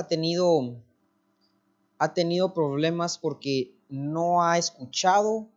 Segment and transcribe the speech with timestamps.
[0.00, 0.82] ha tenido,
[1.98, 5.48] ha tenido problemas porque no ha escuchado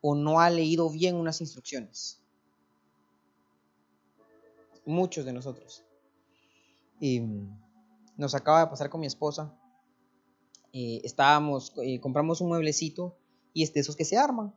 [0.00, 2.22] o no ha leído bien unas instrucciones.
[4.86, 5.84] Muchos de nosotros.
[7.00, 7.22] Y
[8.16, 9.54] nos acaba de pasar con mi esposa.
[10.72, 13.16] Estábamos, eh, compramos un mueblecito
[13.52, 14.54] y es de esos que se arman.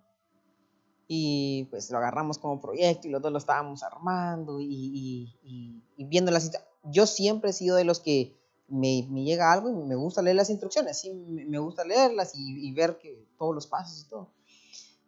[1.07, 5.35] Y pues lo agarramos como proyecto y los dos lo estábamos armando y,
[5.97, 6.51] viendo las
[6.83, 8.37] Yo siempre he sido de los que
[8.67, 12.97] me, llega algo y me gusta leer las instrucciones, sí, me, gusta leerlas y, ver
[12.97, 14.33] que todos los pasos y todo.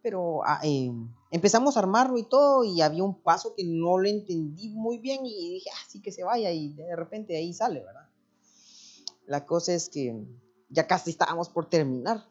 [0.01, 0.91] Pero ah, eh,
[1.31, 5.25] empezamos a armarlo y todo y había un paso que no lo entendí muy bien
[5.25, 8.07] y dije, así ah, que se vaya y de repente ahí sale, ¿verdad?
[9.25, 10.23] La cosa es que
[10.69, 12.23] ya casi estábamos por terminar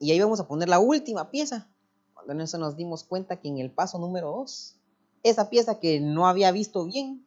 [0.00, 1.70] y ahí vamos a poner la última pieza.
[2.14, 4.76] Cuando en eso nos dimos cuenta que en el paso número 2,
[5.22, 7.24] esa pieza que no había visto bien,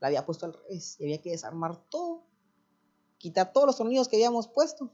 [0.00, 2.27] la había puesto al revés y había que desarmar todo
[3.18, 4.90] quitar todos los tornillos que habíamos puesto,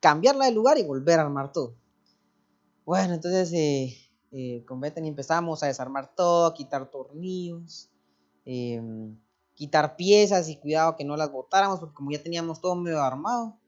[0.00, 1.76] cambiarla de lugar y volver a armar todo.
[2.84, 3.96] Bueno, entonces eh,
[4.32, 7.90] eh, con Bethany empezamos a desarmar todo, quitar tornillos,
[8.44, 9.16] em,
[9.54, 13.58] quitar piezas y cuidado que no las botáramos porque como ya teníamos todo medio armado,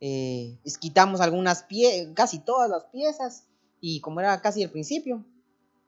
[0.00, 3.46] eh, quitamos algunas piezas, casi todas las piezas
[3.80, 5.24] y como era casi el principio,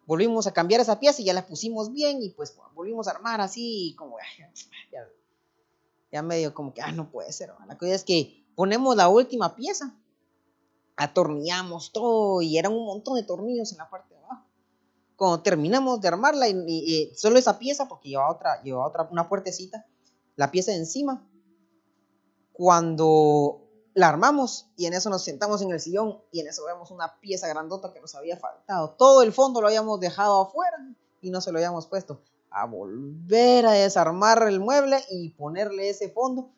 [0.06, 3.40] volvimos a cambiar esa pieza y ya la pusimos bien y pues volvimos a armar
[3.40, 4.52] así como ya,
[4.92, 5.08] ya
[6.22, 7.52] medio como que, ah, no puede ser.
[7.66, 9.94] La cosa es que ponemos la última pieza,
[10.96, 14.44] atornillamos todo y eran un montón de tornillos en la parte de abajo.
[15.16, 19.86] Cuando terminamos de armarla, y, solo esa pieza, porque lleva otra, lleva otra, una puertecita,
[20.36, 21.26] la pieza de encima,
[22.52, 23.60] cuando
[23.94, 27.20] la armamos y en eso nos sentamos en el sillón y en eso vemos una
[27.20, 28.90] pieza grandota que nos había faltado.
[28.90, 30.76] Todo el fondo lo habíamos dejado afuera
[31.20, 32.20] y no se lo habíamos puesto
[32.54, 36.50] a volver a desarmar el mueble y ponerle ese fondo.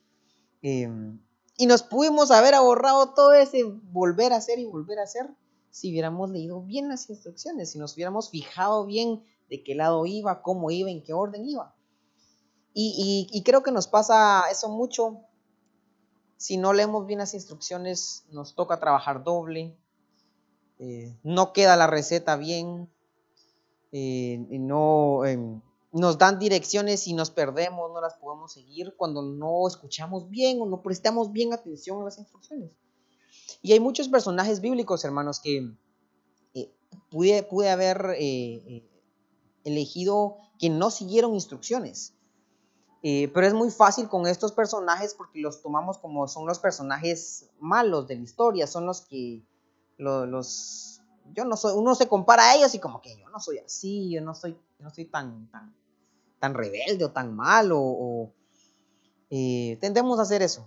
[0.60, 1.18] Em,
[1.56, 5.30] y nos pudimos haber ahorrado todo ese volver a hacer y volver a hacer
[5.70, 10.42] si hubiéramos leído bien las instrucciones, si nos hubiéramos fijado bien de qué lado iba,
[10.42, 11.74] cómo iba, en qué orden iba.
[12.78, 15.22] Y, creo que nos pasa eso mucho.
[16.36, 19.74] Si no leemos bien las instrucciones, nos toca trabajar doble.
[20.78, 22.90] Eh, no queda la receta bien.
[23.92, 25.62] Eh, no, em,
[25.96, 30.66] nos dan direcciones y nos perdemos, no las podemos seguir cuando no escuchamos bien o
[30.66, 32.70] no prestamos bien atención a las instrucciones.
[33.62, 35.72] Y hay muchos personajes bíblicos, hermanos, que
[36.54, 36.74] eh,
[37.10, 38.90] pude, pude, haber eh, eh,
[39.64, 42.12] elegido que no siguieron instrucciones.
[43.02, 48.06] pero es muy fácil con estos personajes porque los tomamos como son los personajes malos
[48.08, 49.44] de la historia, son los que
[49.96, 51.00] los,
[51.32, 54.10] yo no soy, uno se compara a ellos y como que yo no soy así,
[54.10, 55.48] yo no soy, no soy tan,
[56.38, 58.32] tan rebelde o tan malo, o
[59.30, 60.66] eh, tendemos a hacer eso.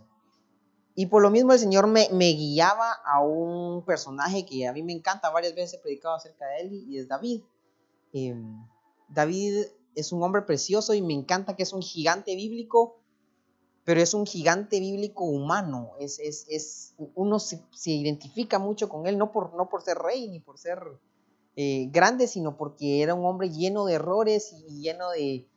[0.96, 4.94] Y por lo mismo el Señor me, guiaba a un personaje que a mí me
[4.94, 7.42] encanta, varias veces he predicado acerca de él y es David.
[8.12, 8.66] Em,
[9.08, 13.00] David es un hombre precioso y me encanta que es un gigante bíblico,
[13.86, 15.92] pero es un gigante bíblico humano.
[16.00, 20.42] Es, es, uno se, identifica mucho con él, no por, no por ser rey ni
[20.42, 20.80] por ser
[21.56, 25.48] eh, grande, sino porque era un hombre lleno de errores y lleno de,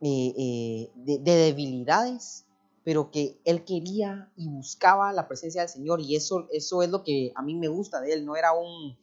[0.00, 2.46] eh, eh, de, debilidades,
[2.84, 7.02] pero que él quería y buscaba la presencia del Señor y eso, eso es lo
[7.04, 8.96] que a mí me gusta de él, no era un,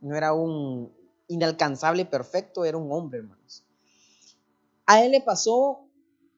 [0.00, 0.92] no era un
[1.28, 3.64] inalcanzable perfecto, era un hombre, hermanos.
[4.86, 5.86] A él le pasó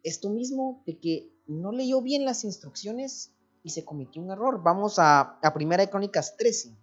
[0.02, 4.62] esto mismo de que no leyó bien las instrucciones y se cometió un error.
[4.62, 6.76] Vamos a, a Primera de Crónicas 13.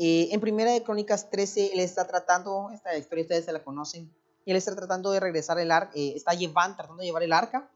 [0.00, 4.14] Eh, en Primera de Crónicas 13, él está tratando, esta historia ustedes se la conocen,
[4.46, 7.68] él está tratando de regresar el arca, eh, está llevando, tratando de llevar el arca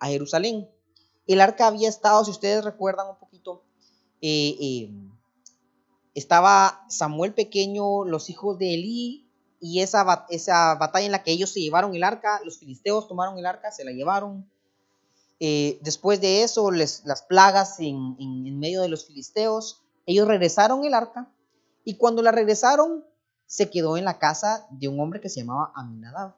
[0.00, 0.68] a Jerusalén.
[1.28, 3.62] El arca había estado, si ustedes recuerdan un poquito,
[4.20, 4.90] eh,
[6.12, 11.50] estaba Samuel pequeño, los hijos de Elí, y esa, esa batalla en la que ellos
[11.50, 14.50] se llevaron el arca, los filisteos tomaron el arca, se la llevaron.
[15.38, 21.30] después de eso, las plagas en, en medio de los filisteos, ellos regresaron el arca
[21.84, 23.04] y cuando la regresaron,
[23.46, 26.34] se quedó en la casa de un hombre que se llamaba Aminadab.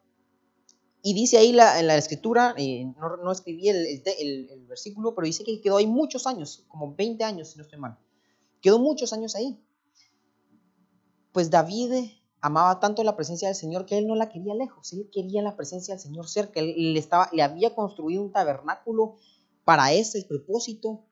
[1.02, 5.60] Y dice ahí la, en la escritura, eh, no, escribí el, versículo, pero dice que
[5.60, 7.96] quedó ahí muchos años, como 20 años, si no estoy mal.
[8.60, 9.62] Quedó muchos años ahí.
[11.30, 12.10] Pues David
[12.40, 15.54] amaba tanto la presencia del Señor que él no la quería lejos, él quería la
[15.54, 19.16] presencia del Señor cerca, él estaba, le había construido un tabernáculo
[19.64, 21.04] para ese propósito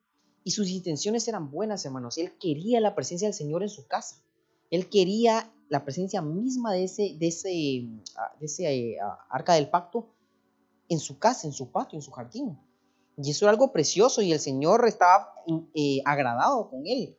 [0.43, 2.17] y sus intenciones eran buenas, hermanos.
[2.17, 4.24] Él quería la presencia del Señor en su casa.
[4.71, 9.53] Él quería la presencia misma de ese, de ese, ah, de ese eh, ah, arca
[9.53, 10.07] del pacto
[10.89, 12.57] en su casa, en su patio, en su jardín.
[13.17, 15.33] Y eso era algo precioso y el Señor estaba
[15.73, 17.17] eh, agradado con él.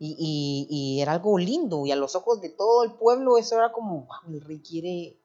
[0.00, 4.06] Y, era algo lindo y a los ojos de todo el pueblo eso era como,
[4.06, 5.18] wow, el rey quiere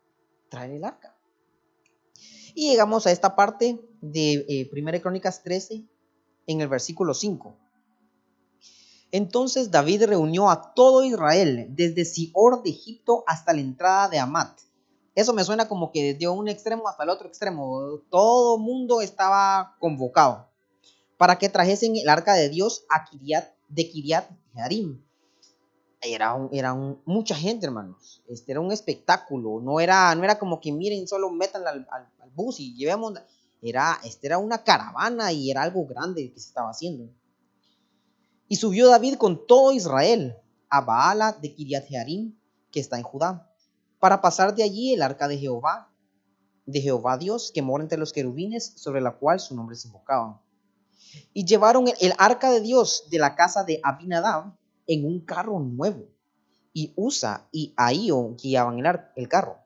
[0.49, 1.15] traer el arca.
[2.55, 5.83] Y llegamos a esta parte de eh, 1 Crónicas 13
[6.47, 7.55] en el versículo 5.
[9.13, 14.59] Entonces David reunió a todo Israel, desde Sior de Egipto hasta la entrada de Amat.
[15.13, 17.99] Eso me suena como que desde un extremo hasta el otro extremo.
[18.09, 20.47] Todo mundo estaba convocado
[21.15, 24.99] para que trajesen el arca de Dios a Kiriat, de Kiriat Jearim.
[26.01, 28.23] Era, era mucha gente, hermanos.
[28.27, 29.61] Este era un espectáculo.
[29.61, 33.13] No era, no era como que miren, solo metan al, al, bus y llevemos.
[33.61, 37.13] Era, este era una caravana y era algo grande que se estaba haciendo.
[38.53, 40.37] Y subió David con todo Israel
[40.69, 42.37] a Baala de Kiriat Jearim,
[42.71, 43.51] que está en Judá,
[43.97, 45.91] para pasar de allí el arca de Jehová,
[46.67, 50.39] de Jehová Dios, que mora entre los querubines, sobre la cual su nombre se invocaba.
[51.33, 54.55] Y llevaron el arca de Dios de la casa de Abinadab
[54.85, 56.05] en un carro nuevo.
[56.73, 58.77] Y Usa y Ahío guiaban
[59.15, 59.57] el carro.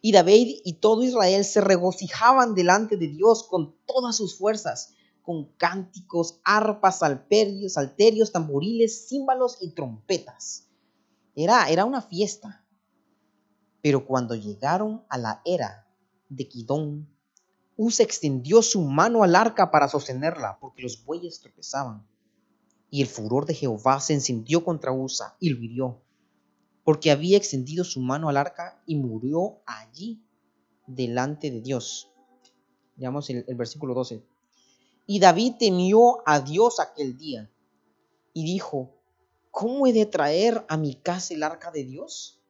[0.00, 4.94] Y David y todo Israel se regocijaban delante de Dios con todas sus fuerzas,
[5.28, 10.70] con cánticos, arpas, salterios, salterios, tamboriles, címbalos y trompetas.
[11.34, 12.64] Era, era una fiesta.
[13.82, 15.86] Pero cuando llegaron a la era
[16.30, 17.14] de Quidón,
[17.76, 22.06] Usa extendió su mano al arca para sostenerla, porque los bueyes tropezaban.
[22.88, 26.00] Y el furor de Jehová se encendió contra Usa y lo hirió,
[26.84, 30.24] porque había extendido su mano al arca y murió allí
[30.86, 32.10] delante de Dios.
[32.96, 34.24] Veamos el, el versículo 12.
[35.10, 37.50] Y David temió a Dios aquel día
[38.34, 38.94] y dijo,
[39.50, 42.42] ¿cómo he de traer a mi casa el arca de Dios?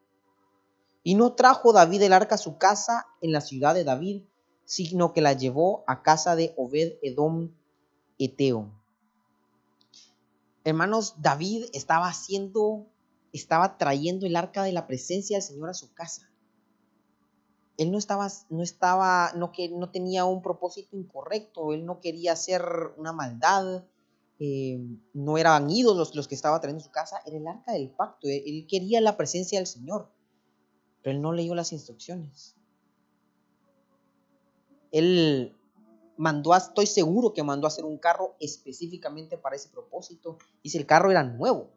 [1.04, 4.24] Y no trajo David el arca a su casa en la ciudad de David,
[4.64, 7.54] sino que la llevó a casa de Obed Edom
[8.18, 8.72] Eteo.
[10.64, 12.88] Hermanos, David estaba haciendo,
[13.32, 16.28] estaba trayendo el arca de la presencia del Señor a su casa.
[17.78, 22.32] Él no estaba, no estaba, no, que, no tenía un propósito incorrecto, él no quería
[22.32, 22.62] hacer
[22.96, 23.84] una maldad,
[24.40, 24.78] eh,
[25.14, 28.28] no eran ídolos los que estaba trayendo a su casa, era el arca del pacto,
[28.28, 30.10] él quería la presencia del Señor,
[31.02, 32.56] pero él no leyó las instrucciones.
[34.90, 35.54] Él
[36.18, 40.36] mandó, estoy seguro que mandó a hacer un carro específicamente para ese propósito.
[40.62, 41.70] Dice, el carro era nuevo.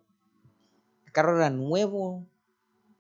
[1.06, 2.26] El carro era nuevo.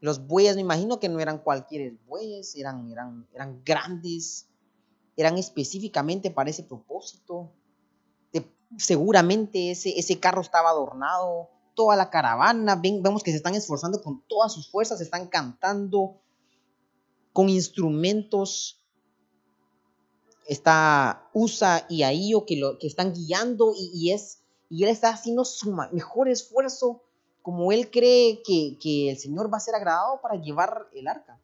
[0.01, 4.47] Los bueyes, me imagino que no eran cualquier bueyes, eran, eran, eran grandes,
[5.15, 7.51] eran específicamente para ese propósito.
[8.77, 14.21] seguramente ese, ese carro estaba adornado, toda la caravana, vemos que se están esforzando con
[14.27, 16.17] todas sus fuerzas, están cantando
[17.31, 18.81] con instrumentos
[20.51, 25.45] está Usa y Ahío que, lo, que están guiando y, es, y él está haciendo
[25.45, 27.03] su mejor esfuerzo
[27.41, 31.39] como él cree que, el Señor va a ser agradado para llevar el arca.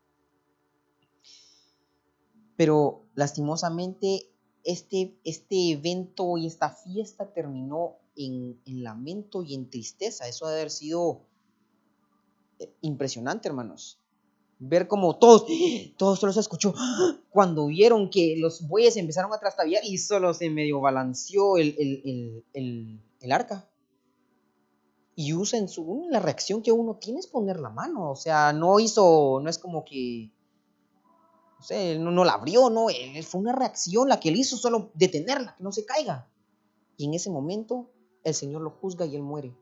[2.55, 4.29] Pero lastimosamente
[4.63, 10.27] este, este evento y esta fiesta terminó en, en lamento y en tristeza.
[10.27, 11.21] Eso debe haber sido
[12.59, 13.99] eh, impresionante, hermanos
[14.59, 15.45] ver como todos,
[15.97, 16.73] todos solo se escuchó
[17.29, 23.31] cuando vieron que los bueyes empezaron a trastabillar y solo se medio balanceó el, el,
[23.31, 23.68] arca.
[25.19, 28.80] Y usa su, la reacción que uno tiene es poner la mano, o sea, no
[28.80, 30.31] hizo, no es como que,
[31.57, 32.86] no sé, no, no la abrió, no,
[33.24, 36.30] fue una reacción la que él hizo, solo detenerla, que no se caiga.
[36.97, 37.90] Y en ese momento
[38.24, 39.57] el Señor lo juzga y él muere.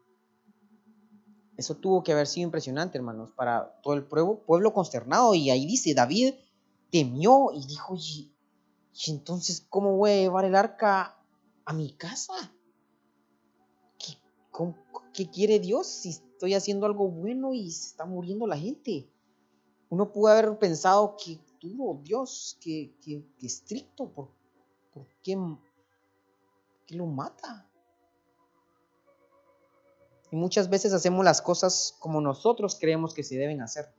[1.55, 5.35] Eso tuvo que haber sido impresionante, hermanos, para todo el pueblo, pueblo consternado.
[5.35, 6.33] Y ahí dice, David
[6.91, 8.33] temió y dijo, ¿y,
[9.07, 11.17] entonces cómo voy a llevar el arca
[11.63, 12.33] a mi casa?
[13.97, 14.17] ¿Qué,
[15.15, 19.09] ¿Qué, quiere Dios si estoy haciendo algo bueno y se está muriendo la gente?
[19.89, 24.31] Uno pudo haber pensado que duro, Dios, que, que, estricto, ¿por,
[24.93, 25.37] por qué,
[26.85, 27.69] qué lo mata?
[30.31, 33.93] Y muchas veces hacemos las cosas como nosotros creemos que se deben hacer.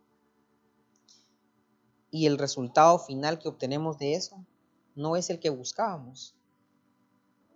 [2.11, 4.45] Y el resultado final que obtenemos de eso
[4.95, 6.35] no es el que buscábamos.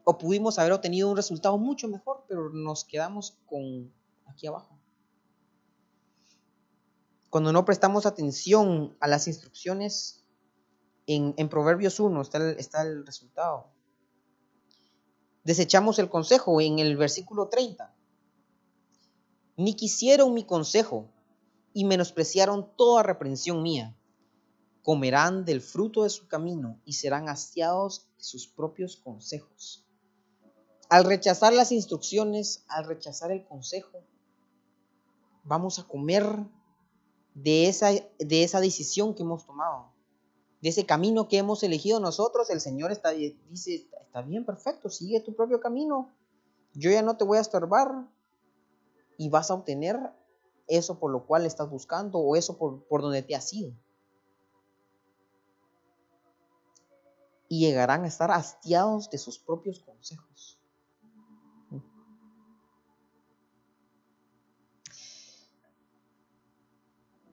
[0.04, 3.92] O pudimos haber obtenido un resultado mucho mejor, pero nos quedamos con
[4.26, 4.78] aquí abajo.
[7.28, 10.24] Cuando no prestamos atención a las instrucciones,
[11.06, 13.72] en, Proverbios 1 está el, está el resultado.
[15.44, 17.94] Desechamos el consejo en el versículo 30
[19.60, 21.10] ni quisieron mi consejo,
[21.74, 23.94] y menospreciaron toda reprensión mía.
[24.82, 29.84] Comerán del fruto de su camino y serán hastiados de sus propios consejos.
[30.90, 34.00] Al rechazar las instrucciones, al rechazar el consejo,
[35.44, 36.26] vamos a comer
[37.32, 39.92] de esa, de esa decisión que hemos tomado,
[40.60, 42.50] de ese camino que hemos elegido nosotros.
[42.50, 46.12] El Señor está, dice, está bien, perfecto, sigue tu propio camino.
[46.74, 48.08] Yo ya no te voy a estorbar
[49.16, 49.96] y vas a obtener
[50.66, 53.72] eso por lo cual estás buscando o eso por, por donde te has ido.
[57.48, 60.59] Y llegarán a estar hastiados de sus propios consejos.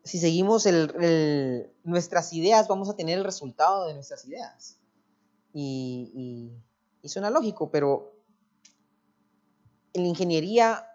[0.08, 0.68] Si seguimos
[1.84, 4.80] nuestras ideas, vamos a tener el resultado de nuestras ideas.
[5.54, 6.52] Y,
[7.04, 8.14] suena lógico, pero
[9.94, 10.86] en la ingeniería,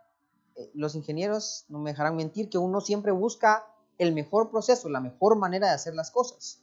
[0.57, 3.67] eh, los ingenieros no me dejarán mentir que uno siempre busca
[3.97, 6.63] el mejor proceso, la mejor manera de hacer las cosas.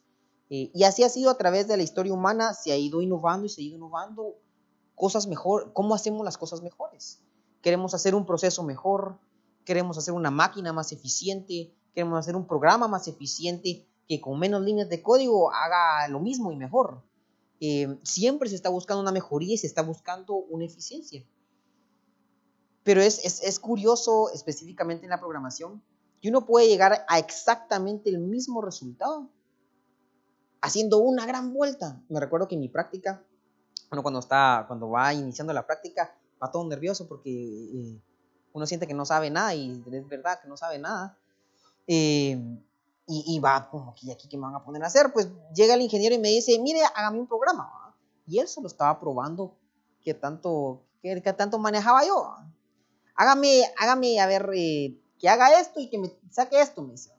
[0.52, 3.48] Eh, y así ha sido a través de la historia humana, se ha ido innovando
[3.48, 4.36] y se ha ido innovando
[4.94, 7.24] cosas mejor, cómo hacemos las cosas mejores.
[7.62, 9.18] Queremos hacer un proceso mejor,
[9.66, 14.62] queremos hacer una máquina más eficiente, Queremos hacer un programa más eficiente que con menos
[14.62, 17.02] líneas de código haga lo mismo y mejor.
[17.60, 21.24] Eh, siempre se está buscando una mejoría y se está buscando una eficiencia.
[22.84, 25.82] Pero es, es, es curioso específicamente en la programación
[26.22, 29.30] que uno puede llegar a exactamente el mismo resultado
[30.62, 32.02] haciendo una gran vuelta.
[32.10, 33.24] Me recuerdo que en mi práctica,
[33.90, 38.02] bueno, cuando, está, cuando va iniciando la práctica, va todo nervioso porque eh,
[38.54, 41.18] uno siente que no sabe nada y es verdad que no sabe nada.
[41.92, 42.40] Eh,
[43.08, 45.82] y, va como que aquí que me van a poner a hacer, pues llega el
[45.82, 47.96] ingeniero y me dice, mire, hágame un programa.
[48.28, 49.58] Y él se lo estaba probando
[50.04, 52.36] qué tanto, qué, tanto manejaba yo.
[53.16, 57.12] Hágame, hágame, a ver, eh, que haga esto y que me saque esto, me dice.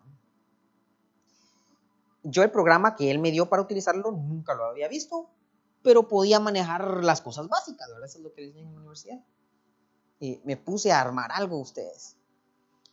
[2.23, 5.29] Yo el programa que él me dio para utilizarlo nunca lo había visto,
[5.83, 8.07] pero podía manejar las cosas básicas, ¿verdad?
[8.07, 9.19] Eso es lo que les en la universidad.
[10.45, 12.20] Me puse a armar algo ustedes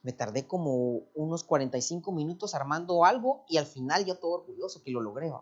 [0.08, 4.90] me tardé como unos 45 minutos armando algo y al final yo todo orgulloso que
[4.90, 5.34] lo logré.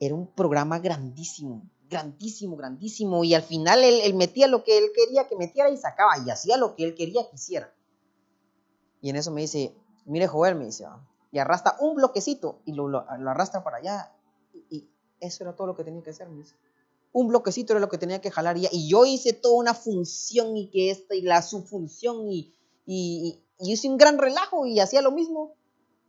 [0.00, 5.28] Era un programa grandísimo, grandísimo, grandísimo y al final él, metía lo que él quería
[5.28, 7.72] que metiera y sacaba y hacía lo que él quería que hiciera.
[9.00, 9.76] Y en eso me dice,
[10.06, 10.84] mire Joel, me dice,
[11.30, 14.12] y arrastra un bloquecito y lo, arrastra para allá.
[14.70, 14.88] Y,
[15.20, 16.56] eso era todo lo que tenía que hacer, me dice.
[17.12, 20.56] Un bloquecito era lo que tenía que jalar y, y yo hice toda una función
[20.56, 22.52] y que esta y la subfunción y,
[22.86, 25.54] y, y hice un gran relajo y hacía lo mismo.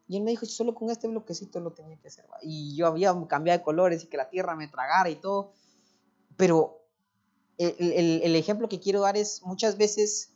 [0.08, 2.26] Y él me dijo, solo con este bloquecito lo tenía que hacer.
[2.42, 5.54] Y yo había cambiado de colores y que la tierra me tragara y todo.
[6.36, 6.82] Pero
[7.60, 10.34] el, ejemplo que quiero dar es muchas veces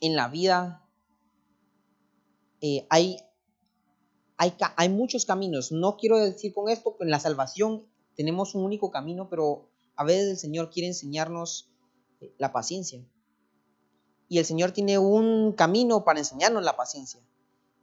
[0.00, 0.82] en la vida
[2.62, 3.18] eh, hay,
[4.38, 5.72] hay, hay muchos caminos.
[5.72, 7.86] No quiero decir con esto que en la salvación
[8.16, 11.70] tenemos un único camino, pero a veces el Señor quiere enseñarnos
[12.22, 13.04] eh, la paciencia.
[14.28, 17.20] Y el Señor tiene un camino para enseñarnos la paciencia.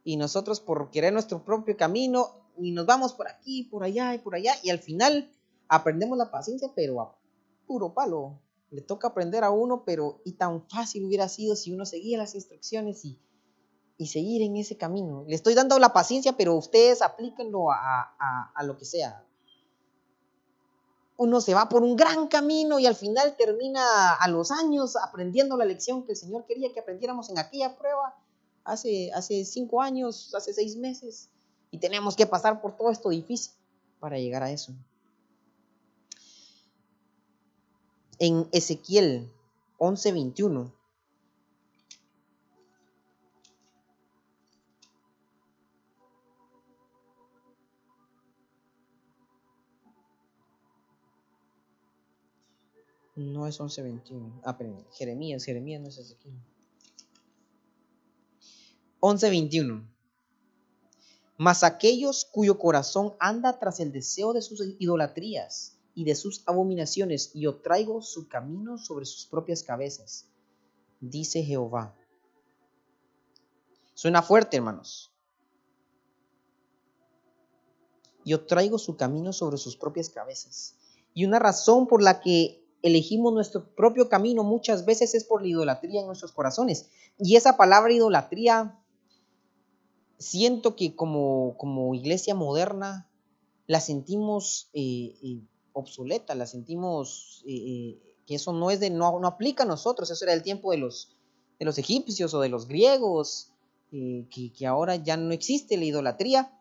[0.03, 4.19] Y nosotros por querer nuestro propio camino y nos vamos por aquí, por allá y
[4.19, 5.31] por allá y al final
[5.67, 7.17] aprendemos la paciencia, pero a
[7.65, 8.39] puro palo.
[8.69, 12.35] Le toca aprender a uno, pero y tan fácil hubiera sido si uno seguía las
[12.35, 13.19] instrucciones y,
[13.97, 15.23] y seguir en ese camino.
[15.27, 19.25] Le estoy dando la paciencia, pero ustedes aplíquenlo a, a, a lo que sea
[21.17, 25.55] uno se va por un gran camino y al final termina a los años aprendiendo
[25.57, 28.15] la lección que el Señor quería que aprendiéramos en aquella prueba
[28.63, 31.29] hace, hace cinco años, hace seis meses.
[31.72, 33.53] Y tenemos que pasar por todo esto difícil
[34.00, 34.74] para llegar a eso.
[38.19, 39.31] En Ezequiel
[39.77, 40.72] 11:21
[53.15, 54.41] No es 11.21.
[54.43, 56.36] Ah, pero Jeremías, Jeremías no es Ezequiel.
[59.00, 59.88] 11.21.
[61.38, 67.31] Mas aquellos cuyo corazón anda tras el deseo de sus idolatrías y de sus abominaciones,
[67.34, 70.27] yo traigo su camino sobre sus propias cabezas,
[71.00, 71.95] dice Jehová.
[73.93, 75.12] Suena fuerte, hermanos.
[78.25, 80.75] Yo traigo su camino sobre sus propias cabezas.
[81.13, 85.47] Y una razón por la que elegimos nuestro propio camino muchas veces es por la
[85.47, 86.89] idolatría en nuestros corazones.
[87.17, 88.79] Y esa palabra idolatría,
[90.19, 93.09] siento que como, como iglesia moderna
[93.65, 95.41] la sentimos eh, eh,
[95.73, 100.23] obsoleta, la sentimos eh, que eso no es de, no, no aplica a nosotros, eso
[100.23, 101.09] era el tiempo de los,
[101.57, 103.51] de los egipcios o de los griegos.
[103.91, 106.51] eh, que, ahora ya no existe la idolatría,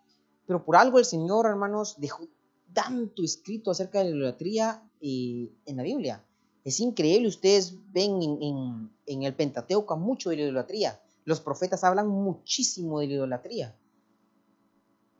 [0.46, 2.28] pero por algo el Señor, hermanos, dejó
[2.72, 6.24] tanto escrito acerca de la idolatría en la Biblia.
[6.64, 11.00] Es increíble, ustedes ven en, en el Pentateuco mucho de la idolatría.
[11.24, 13.76] Los profetas hablan muchísimo de la idolatría.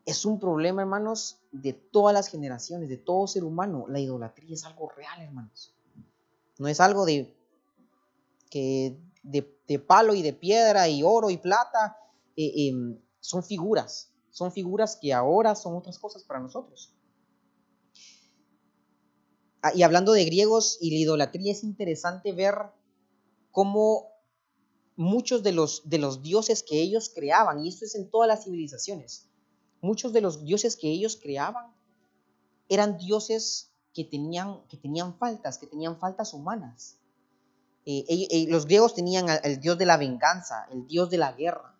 [0.05, 3.85] Es un problema, hermanos, de todas las generaciones, de todo ser humano.
[3.87, 5.73] La idolatría es algo real, hermanos.
[6.57, 7.35] No es algo de
[8.49, 11.97] que de, palo y de piedra y oro y plata.
[12.35, 16.93] Eh, em, son figuras, son figuras que ahora son otras cosas para nosotros.
[19.65, 22.53] Ah, y hablando de griegos y la idolatría, es interesante ver
[23.49, 24.11] cómo
[24.95, 28.43] muchos de los, de los dioses que ellos creaban, y esto es en todas las
[28.43, 29.27] civilizaciones,
[29.81, 31.73] muchos de los dioses que ellos creaban
[32.69, 36.97] eran dioses que tenían, que tenían faltas, que tenían faltas humanas.
[37.87, 41.75] Eh, los griegos tenían el dios de la venganza, el dios de la guerra,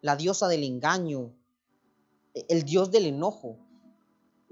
[0.00, 1.32] la diosa del engaño,
[2.34, 3.56] e, el dios del enojo.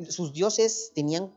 [0.08, 1.32] Sus dioses tenían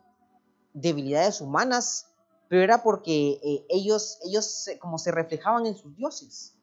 [0.74, 2.08] debilidades humanas,
[2.48, 6.56] pero era porque eh, ellos, ellos como se reflejaban en sus dioses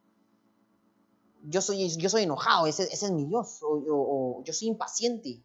[1.45, 5.43] yo soy, yo soy enojado, ese, es mi Dios, o, yo soy impaciente,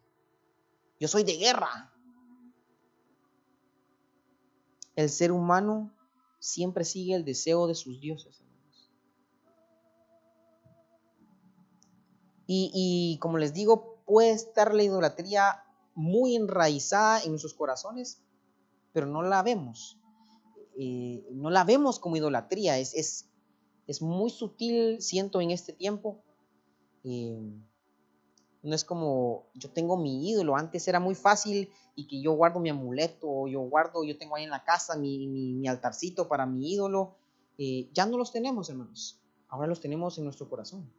[1.00, 1.92] yo soy de guerra.
[4.96, 5.92] El ser humano
[6.38, 8.42] siempre sigue el deseo de sus dioses.
[12.46, 18.22] Y, y, como les digo, puede estar la idolatría muy enraizada en nuestros corazones,
[18.94, 19.98] pero no la vemos.
[20.78, 23.28] Eh, no la vemos como idolatría, es, es,
[23.86, 26.22] es muy sutil, siento en este tiempo.
[27.02, 32.60] no es como yo tengo mi ídolo, antes era muy fácil y que yo guardo
[32.60, 36.46] mi amuleto, o yo guardo, yo tengo ahí en la casa mi, mi, altarcito para
[36.46, 37.16] mi ídolo.
[37.58, 39.20] Eh, ya no los tenemos, hermanos.
[39.48, 40.90] Ahora los tenemos en nuestro corazón.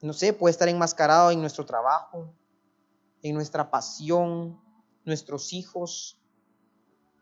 [0.00, 2.34] No sé, puede estar enmascarado en nuestro trabajo,
[3.22, 4.60] en nuestra pasión,
[5.04, 6.18] nuestros hijos,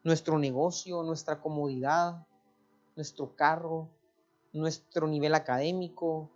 [0.05, 2.27] nuestro negocio, nuestra comodidad,
[2.97, 3.91] nuestro carro,
[4.53, 6.31] nuestro nivel académico,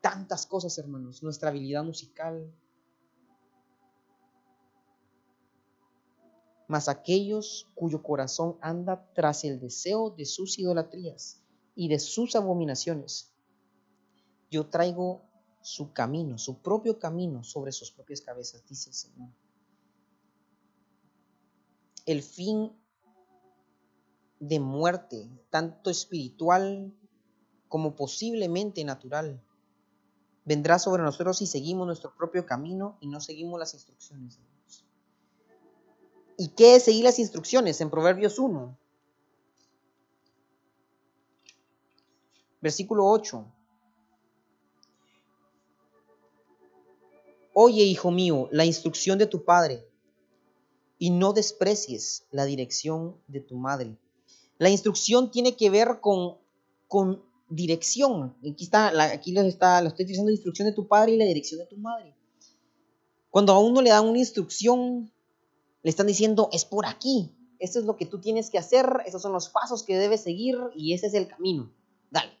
[0.00, 2.52] tantas cosas, hermanos, nuestra habilidad musical.
[6.66, 11.42] Mas aquellos cuyo corazón anda tras el deseo de sus idolatrías
[11.74, 13.32] y de sus abominaciones,
[14.50, 15.22] yo traigo
[15.60, 19.41] su camino, su propio camino sobre sus propias cabezas, dice el Señor.
[22.06, 22.72] El fin
[24.40, 26.92] de muerte, tanto espiritual
[27.68, 29.40] como posiblemente natural.
[30.44, 34.84] Vendrá sobre nosotros si seguimos nuestro propio camino y no seguimos las instrucciones de Dios.
[36.36, 37.80] ¿Y qué es seguir las instrucciones?
[37.80, 38.76] En Proverbios 1,
[42.60, 43.46] versículo 8.
[47.54, 49.86] Oye, hijo mío, la instrucción de tu padre,
[51.02, 53.98] y no desprecies la dirección de tu madre
[54.62, 56.36] la instrucción tiene que ver con,
[56.86, 58.36] con dirección.
[58.48, 61.58] Aquí está, aquí lo, está, lo estoy diciendo, instrucción de tu padre y la dirección
[61.58, 62.14] de tu madre.
[63.28, 65.10] Cuando a uno le dan una instrucción,
[65.82, 69.20] le están diciendo, es por aquí, esto es lo que tú tienes que hacer, esos
[69.20, 71.72] son los pasos que debes seguir y ese es el camino.
[72.12, 72.38] Dale.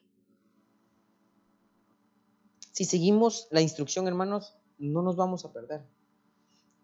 [2.70, 5.84] Si seguimos la instrucción, hermanos, no nos vamos a perder.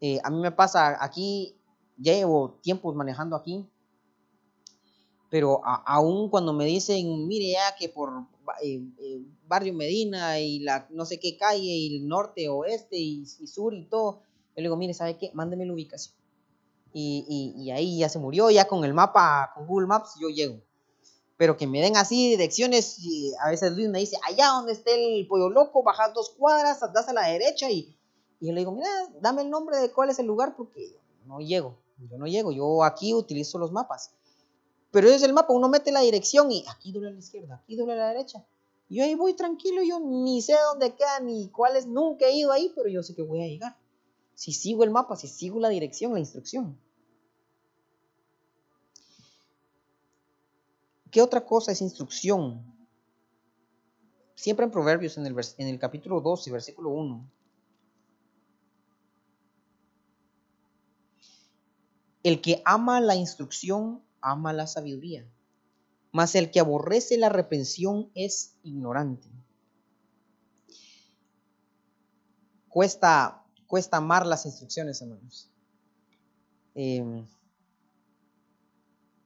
[0.00, 1.57] Eh, a mí me pasa aquí,
[1.98, 3.68] ya llevo tiempos manejando aquí,
[5.30, 8.26] pero aún cuando me dicen, mire ya que por
[8.62, 13.26] eh, eh, Barrio Medina y la no sé qué calle y el norte, oeste y,
[13.26, 15.30] sur y todo, yo le digo, mire, ¿sabe qué?
[15.34, 16.14] Mándeme la ubicación.
[16.94, 20.62] Y, y, ahí ya se murió, ya con el mapa, con Google Maps, yo llego.
[21.36, 25.18] Pero que me den así direcciones, y a veces Luis me dice, allá donde esté
[25.18, 27.94] el pollo loco, bajas dos cuadras, das a la derecha y,
[28.40, 28.88] y yo le digo, mira,
[29.20, 32.84] dame el nombre de cuál es el lugar porque no llego, yo no llego, yo
[32.84, 34.12] aquí utilizo los mapas.
[34.90, 37.76] Pero es el mapa, uno mete la dirección y aquí duele a la izquierda, aquí
[37.76, 38.44] duele a la derecha.
[38.88, 42.72] Yo ahí voy tranquilo, yo ni sé dónde queda ni cuáles, nunca he ido ahí,
[42.74, 43.76] pero yo sé que voy a llegar.
[44.34, 46.78] Si sigo el mapa, si sigo la dirección, la instrucción.
[51.10, 52.62] ¿Qué otra cosa es instrucción?
[54.34, 57.30] Siempre en Proverbios, en el, en el capítulo 12, versículo 1.
[62.28, 65.26] El que ama la instrucción ama la sabiduría,
[66.12, 69.30] mas el que aborrece la reprensión es ignorante.
[72.68, 75.50] Cuesta, cuesta amar las instrucciones, hermanos.
[76.74, 77.26] Em,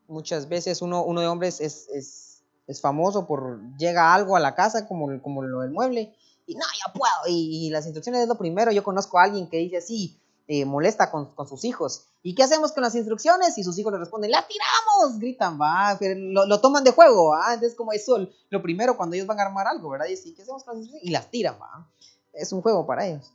[0.07, 4.87] muchas veces uno, uno de hombres es, es famoso por llega algo a la casa
[4.87, 6.15] como, como lo del mueble
[6.47, 7.13] y no, ya puedo.
[7.29, 8.71] Y, las instrucciones es lo primero.
[8.71, 12.07] Yo conozco a alguien que dice así, eh, molesta con, sus hijos.
[12.23, 13.57] ¿Y qué hacemos con las instrucciones?
[13.59, 15.19] Y sus hijos le responden, ¡la tiramos!
[15.19, 17.55] Gritan, va, lo, toman de juego, ¿va?
[17.55, 20.07] Entonces, como eso, lo primero cuando ellos van a armar algo, ¿verdad?
[20.07, 21.09] Y sí, ¿qué hacemos con las instrucciones?
[21.09, 21.89] Y las tiran, va.
[22.33, 23.33] Es un juego para ellos.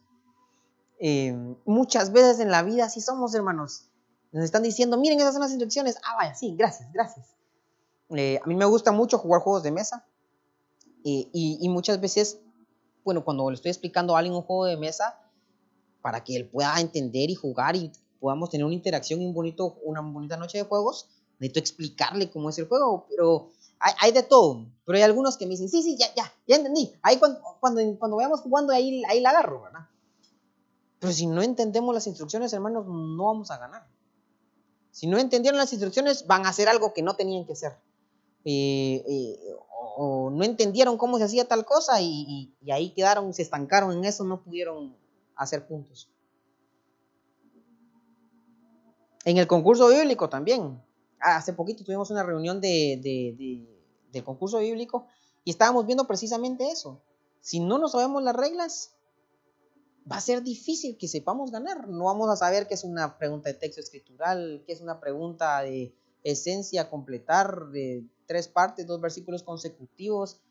[1.00, 3.86] Eh, muchas veces en la vida así somos, hermanos.
[4.32, 5.98] Nos están diciendo, miren, esas son las instrucciones.
[6.04, 7.28] Ah, vaya, sí, gracias, gracias.
[8.10, 10.06] Eh, a mí me gusta mucho jugar juegos de mesa.
[11.04, 12.39] y, y muchas veces
[13.08, 15.17] bueno, cuando le estoy explicando a alguien un juego de mesa,
[16.02, 19.78] para que él pueda entender y jugar y podamos tener una interacción y un bonito,
[19.84, 21.08] una bonita noche de juegos,
[21.40, 24.66] necesito explicarle cómo es el juego, pero hay, de todo.
[24.86, 26.94] Pero hay algunos que me dicen, sí, sí, ya, ya, ya entendí.
[27.02, 29.64] Ahí cuando, cuando, cuando vayamos jugando, ahí, ahí la agarro.
[31.00, 33.88] Pero si no entendemos las instrucciones, hermanos, no vamos a ganar.
[34.92, 37.74] Si no entendieron las instrucciones, van a hacer algo que no tenían que hacer.
[38.46, 39.40] Eh, eh,
[40.00, 44.24] o no entendieron cómo se hacía tal cosa y, ahí quedaron, se estancaron en eso,
[44.24, 44.96] no pudieron
[45.38, 46.10] hacer puntos.
[49.26, 50.82] En el concurso bíblico también.
[51.19, 53.65] Hace poquito tuvimos una reunión de,
[54.12, 55.08] del concurso bíblico
[55.43, 57.02] y estábamos viendo precisamente eso.
[57.41, 58.95] Si no nos sabemos las reglas,
[60.10, 61.88] va a ser difícil que sepamos ganar.
[61.88, 65.62] No vamos a saber qué es una pregunta de texto escritural, qué es una pregunta
[65.62, 70.41] de esencia completar, de tres partes, dos versículos consecutivos,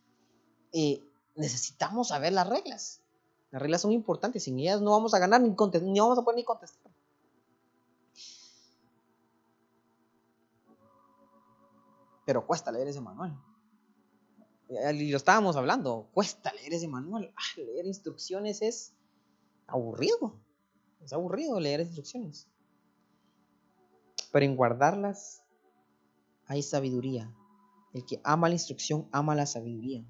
[0.72, 1.02] eh,
[1.34, 3.00] necesitamos saber las reglas.
[3.56, 6.44] Las reglas son importantes, sin ellas no vamos a ganar ni, vamos a poder ni
[6.44, 6.92] contestar.
[12.26, 13.34] Pero cuesta leer ese manual.
[14.68, 17.32] Y lo estábamos hablando, cuesta leer ese manual.
[17.34, 18.92] Ah, leer instrucciones es
[19.66, 20.38] aburrido.
[21.02, 22.46] Es aburrido leer instrucciones.
[24.32, 25.42] Pero en guardarlas
[26.44, 27.34] hay sabiduría.
[27.94, 30.04] El que ama la instrucción ama la sabiduría.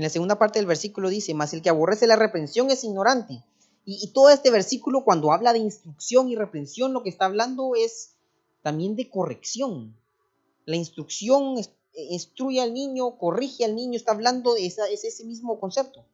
[0.00, 3.44] En la segunda parte del versículo dice, mas el que aborrece la reprensión es ignorante.
[3.84, 8.14] Y, todo este versículo cuando habla de instrucción y reprensión, lo que está hablando es
[8.62, 9.94] también de corrección.
[10.64, 11.56] La instrucción
[11.92, 16.06] instruye al niño, corrige al niño, está hablando de ese mismo concepto.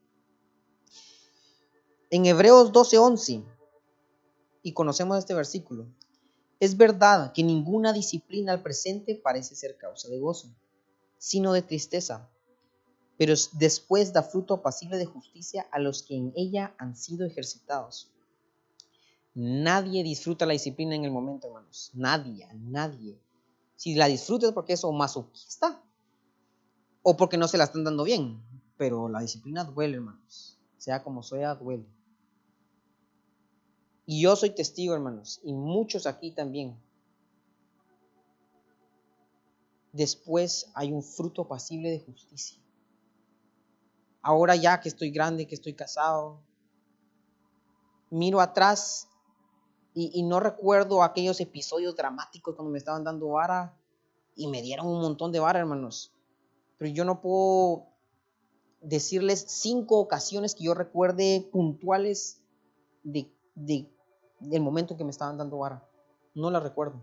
[2.11, 3.45] En Hebreos 12:11,
[4.65, 5.87] y conocemos este versículo,
[6.59, 10.49] es verdad que ninguna disciplina al presente parece ser causa de gozo,
[11.19, 12.29] sino de tristeza,
[13.19, 18.11] pero después da fruto apacible de justicia a los que en ella han sido ejercitados.
[19.35, 21.91] Nadie disfruta la disciplina en el momento, hermanos.
[21.95, 23.19] Nadie, nadie.
[23.77, 25.83] Si la disfruta es porque es o masoquista
[27.03, 28.43] o porque no se la están dando bien.
[28.77, 30.59] Pero la disciplina duele, hermanos.
[30.79, 31.87] Sea como sea, duele.
[34.07, 36.77] Y yo soy testigo, hermanos, y muchos aquí también.
[39.93, 42.59] Después hay un fruto pasible de justicia.
[44.27, 46.41] Ahora ya que estoy grande, que estoy casado,
[48.11, 49.09] miro atrás
[49.95, 53.79] y, no recuerdo aquellos episodios dramáticos cuando me estaban dando vara
[54.35, 56.13] y me dieron un montón de vara, hermanos.
[56.77, 57.87] Pero yo no puedo
[58.81, 62.43] decirles cinco ocasiones que yo recuerde puntuales
[63.05, 63.89] de, de
[64.51, 65.89] el momento en que me estaban dando vara.
[66.35, 67.01] No la recuerdo.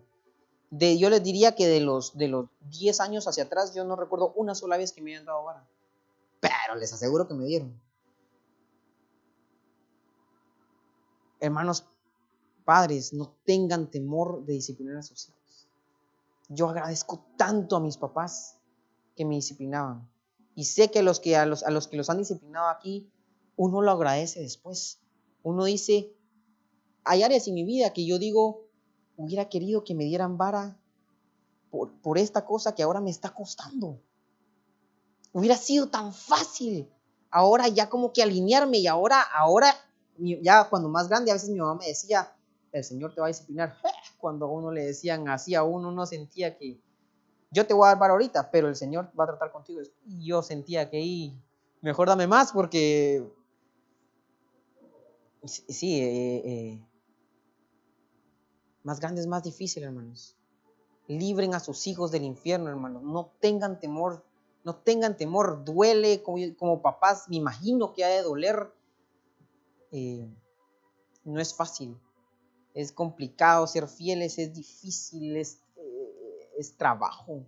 [0.71, 3.95] De, yo les diría que de los, de los 10 años hacia atrás, yo no
[3.95, 5.65] recuerdo una sola vez que me hayan dado vara.
[6.43, 7.82] Pero les aseguro que me dieron.
[11.39, 11.86] Hermanos,
[12.65, 15.69] padres, no tengan temor de disciplinar a sus hijos.
[16.49, 18.60] Yo agradezco tanto a mis papás
[19.15, 20.10] que me disciplinaban.
[20.53, 23.10] Y sé que, los que a, los, a los que los han disciplinado aquí,
[23.56, 24.99] uno lo agradece después.
[25.43, 26.13] Uno dice,
[27.06, 28.67] hay áreas en mi vida que yo digo,
[29.15, 30.77] hubiera querido que me dieran vara
[31.69, 33.99] por, esta cosa que ahora me está costando.
[35.34, 36.89] Hubiera sido tan fácil
[37.34, 39.74] ahora ya como que alinearme y ahora, ahora,
[40.17, 42.32] ya cuando más grande, a veces mi mamá me decía,
[42.72, 43.76] el Señor te va a disciplinar.
[44.19, 46.80] Cuando a uno le decían así, a uno no sentía que
[47.52, 49.82] yo te voy a dar ahorita, pero el Señor va a tratar contigo.
[50.06, 51.38] Y yo sentía que ahí,
[51.82, 53.28] mejor dame más porque
[55.46, 56.88] sí, eh, eh,
[58.84, 60.36] más grande es más difícil, hermanos.
[61.08, 63.04] Libren a sus hijos del infierno, hermanos.
[63.04, 64.24] No tengan temor.
[64.63, 65.63] No tengan temor.
[65.63, 67.26] Duele como, papás.
[67.30, 68.73] Me imagino que ha de doler.
[69.91, 70.30] Eh,
[71.23, 71.97] no es fácil.
[72.73, 74.38] Es complicado ser fieles.
[74.39, 75.38] Es difícil.
[75.38, 77.45] Es, eh, es trabajo.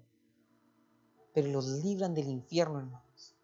[1.33, 3.35] Pero los libran del infierno, hermanos.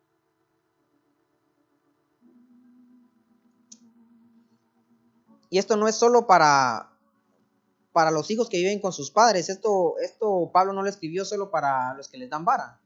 [5.49, 6.91] Y esto no es solo para
[7.93, 9.49] para los hijos que viven con sus padres.
[9.49, 12.80] Esto, esto Pablo no lo escribió solo para los que les dan vara.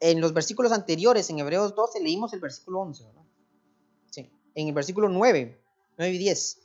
[0.00, 3.22] En los versículos anteriores, en Hebreos 12, leímos el versículo 11, ¿verdad?
[4.10, 5.60] Sí, en el versículo 9,
[5.98, 6.58] 9 y 10.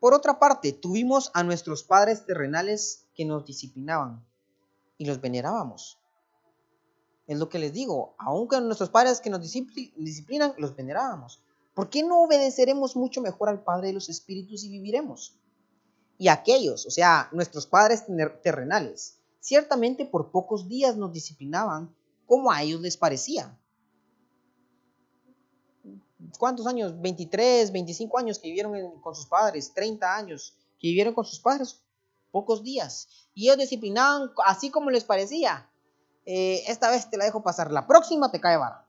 [0.00, 4.24] Por otra parte, tuvimos a nuestros padres terrenales que nos disciplinaban
[4.96, 5.98] y los venerábamos.
[7.26, 11.42] Es lo que les digo, aunque nuestros padres que nos disciplinan, los venerábamos.
[11.74, 15.36] ¿Por qué no obedeceremos mucho mejor al Padre de los Espíritus y viviremos?
[16.16, 18.04] Y aquellos, o sea, nuestros padres
[18.42, 21.94] terrenales, ciertamente por pocos días nos disciplinaban
[22.28, 23.58] como a ellos les parecía.
[26.38, 27.00] ¿Cuántos años?
[27.00, 31.82] 23, 25 años que vivieron con sus padres, 30 años que vivieron con sus padres,
[32.30, 33.08] pocos días.
[33.34, 35.68] Y ellos disciplinaban así como les parecía.
[36.26, 38.86] Eh, esta vez te la dejo pasar, la próxima te cae vara.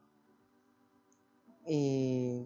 [1.65, 2.45] Eh,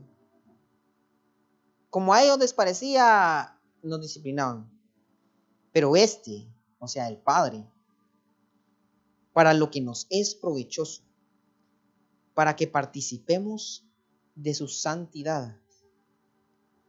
[1.89, 4.69] como a ellos les parecía, nos disciplinaban.
[5.71, 7.65] Pero este, o sea, el Padre,
[9.33, 11.01] para lo que nos es provechoso,
[12.35, 13.83] para que participemos
[14.35, 15.57] de su santidad.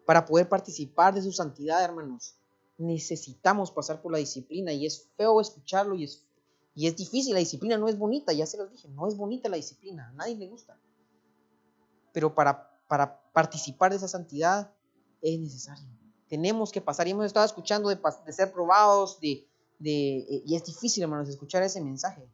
[0.07, 2.37] Para poder participar de su santidad, hermanos,
[2.77, 6.27] necesitamos pasar por la disciplina y es feo escucharlo y es,
[6.75, 7.33] y es difícil.
[7.33, 10.13] La disciplina no es bonita, ya se los dije, no es bonita la disciplina, a
[10.13, 10.79] nadie le gusta.
[12.13, 14.71] Pero para, para participar de esa santidad
[15.23, 15.89] es necesario.
[16.29, 20.57] Tenemos que pasar y hemos estado escuchando de, de ser probados, de, de, eh, y
[20.57, 22.29] es difícil, hermanos, escuchar ese mensaje.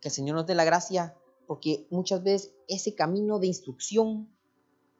[0.00, 1.16] Que el Señor nos dé la gracia
[1.46, 4.28] porque muchas veces ese camino de instrucción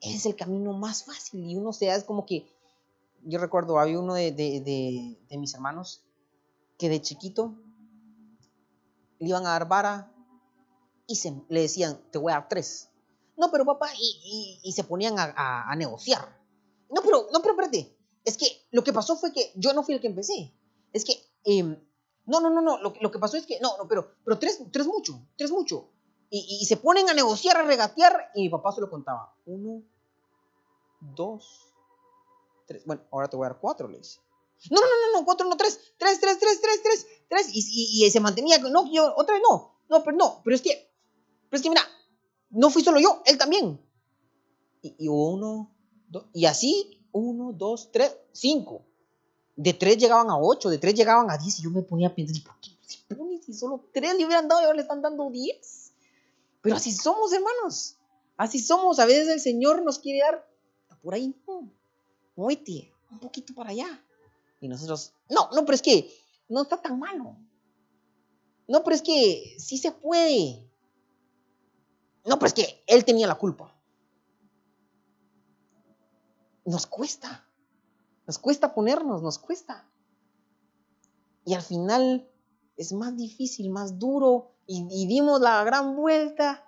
[0.00, 2.46] es el camino más fácil y uno se da, es como que,
[3.22, 6.04] yo recuerdo, había uno de, de, mis hermanos
[6.78, 7.54] que de chiquito
[9.18, 10.12] le iban a dar vara
[11.06, 12.90] y se, le decían, te voy a dar tres.
[13.36, 16.38] No, pero papá, y, y, se ponían a, a, negociar.
[16.90, 19.94] No, pero, no, pero espérate, es que lo que pasó fue que yo no fui
[19.94, 20.52] el que empecé.
[20.94, 21.12] Es que,
[21.44, 21.78] em,
[22.24, 24.62] no, no, no, no, lo, lo, que pasó es que, no, no, pero, pero tres,
[24.72, 25.90] tres mucho, tres mucho
[26.36, 29.34] y, se ponen a negociar, a regatear, y mi papá se lo contaba.
[29.46, 29.82] Uno,
[31.00, 31.72] dos,
[32.66, 32.84] tres.
[32.84, 34.20] Bueno, ahora te voy a dar cuatro, le dice.
[34.70, 37.48] No, no, no, no, cuatro, no, tres, tres, tres, tres, tres, tres, tres.
[37.52, 40.90] Y, y, se mantenía, no, yo, otra vez no, no, pero no, pero es que,
[41.50, 41.82] pero es que mira,
[42.50, 43.80] no fui solo yo, él también.
[44.82, 45.72] Y, uno,
[46.08, 48.86] dos, y así, uno, dos, tres, cinco.
[49.56, 52.14] De tres llegaban a ocho, de tres llegaban a diez, y yo me ponía a
[52.14, 55.00] pensar, ¿por qué se pone si solo tres le hubieran dado y ahora le están
[55.00, 55.92] dando diez?
[56.60, 57.96] Pero así somos, hermanos.
[58.36, 58.98] Así somos.
[58.98, 60.48] A veces el Señor nos quiere dar
[61.02, 61.70] por ahí, no.
[62.34, 64.02] Muévete, un poquito para allá.
[64.60, 66.10] Y nosotros, no, no, pero es que
[66.48, 67.36] no está tan malo.
[68.66, 70.66] No, pero es que sí se puede.
[72.24, 73.74] No, pero es que Él tenía la culpa.
[76.64, 77.43] Nos cuesta.
[78.26, 79.86] Nos cuesta ponernos, nos cuesta.
[81.44, 82.28] Y al final
[82.76, 86.64] es más difícil, más duro y, dimos la gran vuelta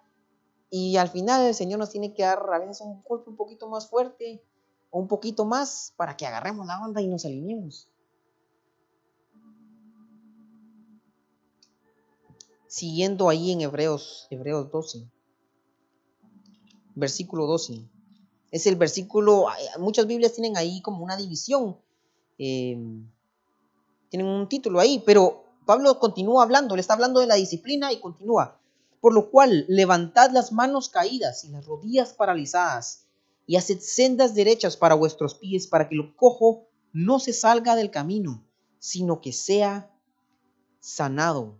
[0.70, 3.68] y al final el Señor nos tiene que dar a veces un golpe un poquito
[3.68, 4.44] más fuerte
[4.90, 7.88] o un poquito más para que agarremos la onda y nos alineemos.
[12.66, 15.08] Siguiendo ahí en Hebreos, Hebreos 12,
[16.94, 17.95] versículo 12.
[18.56, 21.76] Es el versículo, muchas Biblias tienen ahí como una división,
[22.38, 22.74] eh,
[24.08, 28.00] tienen un título ahí, pero Pablo continúa hablando, le está hablando de la disciplina y
[28.00, 28.58] continúa.
[29.02, 33.04] Por lo cual, levantad las manos caídas y las rodillas paralizadas
[33.46, 37.90] y haced sendas derechas para vuestros pies, para que lo cojo no se salga del
[37.90, 38.42] camino,
[38.78, 39.94] sino que sea
[40.80, 41.58] sanado.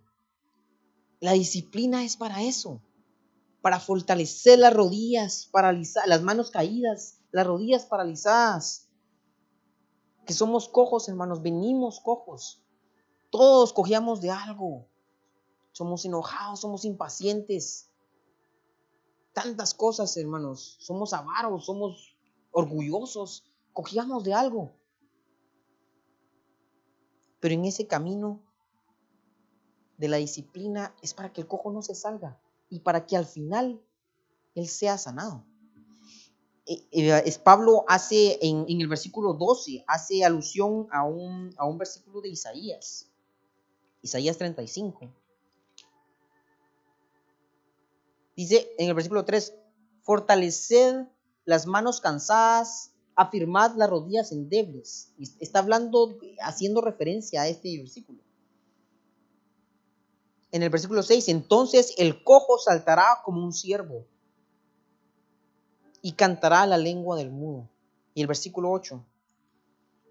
[1.19, 2.81] La disciplina es para eso,
[3.61, 8.89] para fortalecer las rodillas paralizadas, las manos caídas, las rodillas paralizadas.
[10.25, 12.63] Que somos cojos, hermanos, venimos cojos.
[13.29, 14.87] Todos cogíamos de algo.
[15.71, 17.89] Somos enojados, somos impacientes.
[19.33, 20.77] Tantas cosas, hermanos.
[20.79, 22.17] Somos avaros, somos
[22.51, 23.45] orgullosos.
[23.73, 24.71] Cogíamos de algo.
[27.39, 28.41] Pero en ese camino
[29.97, 32.39] de la disciplina es para que el cojo no se salga
[32.69, 33.81] y para que al final
[34.55, 35.45] él sea sanado.
[36.65, 42.19] Eh, eh, Pablo hace en, el versículo 12, hace alusión a un, a un versículo
[42.19, 43.07] de Isaías.
[44.01, 45.09] Isaías 35.
[48.35, 49.55] Dice en el versículo 3,
[50.01, 51.07] fortaleced
[51.45, 55.13] las manos cansadas, afirmad las rodillas endebles.
[55.39, 58.26] Está hablando, haciendo referencia a este versículo.
[60.51, 64.05] En el versículo 6, entonces el cojo saltará como un ciervo
[66.01, 67.69] y cantará la lengua del mudo.
[68.13, 69.05] Y el versículo 8,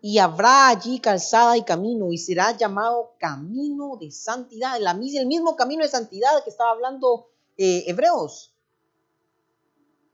[0.00, 5.82] y habrá allí calzada y camino y será llamado camino de santidad, el mismo camino
[5.82, 8.54] de santidad que estaba hablando eh, Hebreos,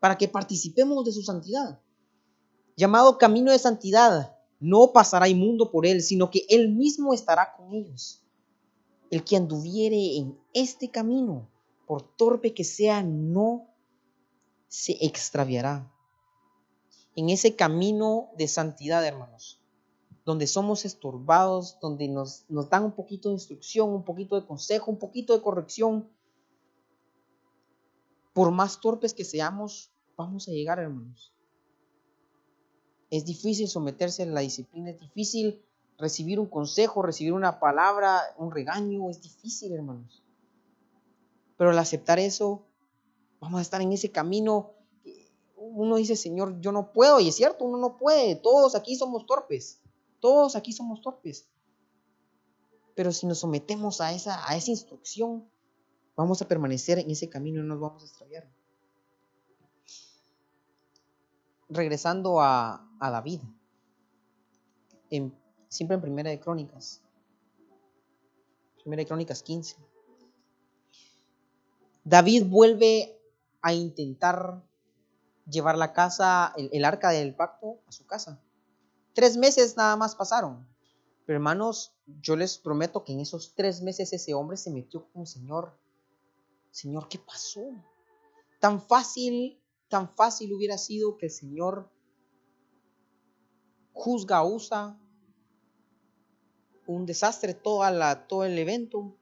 [0.01, 1.79] para que participemos de su santidad.
[2.75, 7.75] Llamado camino de santidad, no pasará inmundo por él, sino que él mismo estará con
[7.75, 8.22] ellos.
[9.13, 11.49] El que anduviere en este camino,
[11.87, 13.69] por torpe que sea, no
[14.67, 15.89] se extraviará.
[17.15, 19.63] En ese camino de santidad, hermanos
[20.25, 24.91] donde somos estorbados, donde nos, nos dan un poquito de instrucción, un poquito de consejo,
[24.91, 26.09] un poquito de corrección.
[28.33, 31.33] Por más torpes que seamos, vamos a llegar, hermanos.
[33.11, 35.63] Es difícil someterse a la disciplina, es difícil
[36.03, 40.25] recibir un consejo, recibir una palabra, un regaño, es difícil, hermanos.
[41.57, 42.67] Pero al aceptar eso,
[43.41, 44.73] vamos a estar en ese camino.
[45.57, 49.27] Uno dice, Señor, yo no puedo, y es cierto, uno no puede, todos aquí somos
[49.27, 49.81] torpes.
[50.19, 51.49] Todos aquí somos torpes.
[52.97, 55.49] Pero si nos sometemos a esa, a esa instrucción,
[56.17, 58.51] vamos a permanecer en ese camino y no nos vamos a extraviar.
[61.69, 63.41] Regresando a, David,
[65.73, 67.01] siempre en Primera de Crónicas,
[68.83, 69.77] Primera de Crónicas 15.
[72.05, 73.19] David vuelve
[73.63, 74.63] a intentar
[75.49, 78.39] llevar la casa, el arca del pacto, a su casa.
[79.15, 80.69] Tres meses nada más pasaron.
[81.25, 85.23] Pero hermanos, yo les prometo que en esos tres meses ese hombre se metió con
[85.23, 85.79] el Señor.
[86.71, 87.63] Señor, ¿qué pasó?
[88.61, 89.59] Tan fácil,
[89.89, 91.91] tan fácil hubiera sido que el Señor
[93.95, 94.99] juzga, usa
[96.87, 99.15] un desastre toda la, todo el evento.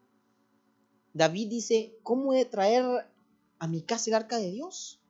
[1.12, 2.84] David dice, ¿cómo he de traer
[3.58, 5.00] a mi casa el arca de Dios?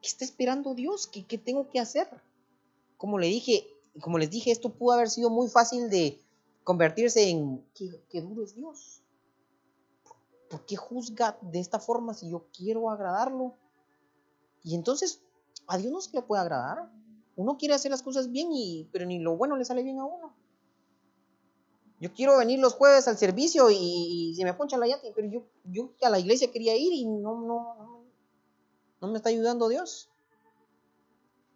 [0.00, 1.06] ¿Qué está esperando Dios?
[1.06, 2.08] ¿Qué, qué tengo que hacer?
[2.96, 3.66] Como le dije,
[4.00, 6.20] como les dije, esto pudo haber sido muy fácil de
[6.64, 9.02] convertirse en, qué, duro es Dios.
[10.48, 13.54] ¿Por qué juzga de esta forma si yo quiero agradarlo?
[14.62, 15.20] Y entonces,
[15.66, 16.90] a Dios no se le puede agradar.
[17.36, 20.04] Uno quiere hacer las cosas bien, y, pero ni lo bueno le sale bien a
[20.04, 20.34] uno.
[22.02, 25.28] Yo quiero venir los jueves al servicio y, se me poncha la llanta, pero
[25.62, 28.04] yo, a la iglesia quería ir y no, no,
[29.00, 30.10] no, me está ayudando Dios.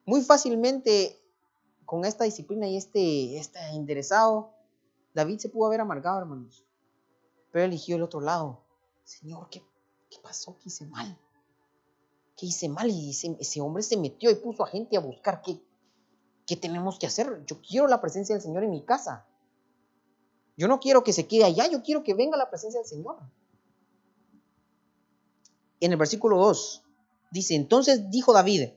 [0.05, 1.21] Muy fácilmente
[1.85, 4.53] con esta disciplina y este, este enderezado,
[5.15, 6.65] David se pudo haber amargado, hermanos.
[7.51, 8.63] Pero eligió el otro lado.
[9.03, 9.65] Señor, ¿qué,
[10.09, 10.57] qué pasó?
[10.59, 11.19] ¿Qué hice mal?
[12.37, 12.89] ¿Qué hice mal?
[12.89, 15.61] Y ese, hombre se metió y puso a gente a buscar qué,
[16.47, 17.45] qué tenemos que hacer.
[17.47, 19.27] Yo quiero la presencia del Señor en mi casa.
[20.57, 23.19] Yo no quiero que se quede allá, yo quiero que venga la presencia del Señor.
[25.81, 26.83] En el versículo 2
[27.31, 28.71] dice, entonces dijo David,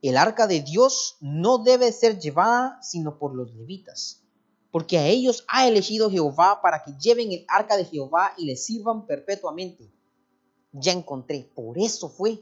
[0.00, 4.22] el arca de Dios no debe ser llevada sino por los levitas,
[4.70, 8.56] porque a ellos ha elegido Jehová para que lleven el arca de Jehová y le
[8.56, 9.90] sirvan perpetuamente.
[10.70, 12.40] Ya encontré, por eso fue.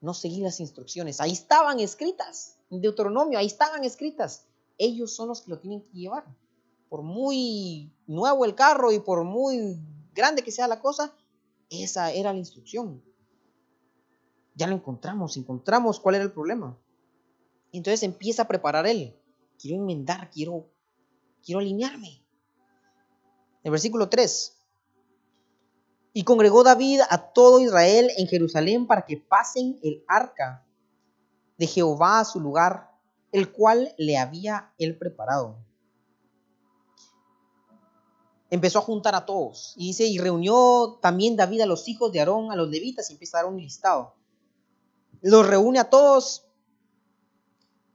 [0.00, 4.46] No seguí las instrucciones, ahí estaban escritas, en Deuteronomio, ahí estaban escritas.
[4.76, 6.24] Ellos son los que lo tienen que llevar.
[6.92, 9.80] Por muy nuevo el carro y por muy
[10.12, 11.16] grande que sea la cosa,
[11.70, 13.02] esa era la instrucción
[14.54, 16.78] ya lo encontramos, encontramos cuál era el problema.
[17.72, 19.16] Entonces empieza a preparar él.
[19.58, 20.68] Quiero enmendar, quiero,
[21.44, 22.22] quiero alinearme.
[23.62, 24.58] El versículo 3.
[26.14, 30.66] Y congregó David a todo Israel en Jerusalén para que pasen el arca
[31.56, 32.90] de Jehová a su lugar,
[33.30, 35.56] el cual le había él preparado.
[38.52, 39.74] Empezó a juntar a todos.
[39.76, 43.14] Y dice, y reunió también David a los hijos de Aarón, a los levitas, y
[43.14, 44.14] empezaron un listado
[45.22, 46.44] los reúne a todos